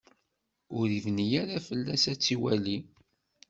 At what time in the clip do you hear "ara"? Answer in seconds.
1.41-1.57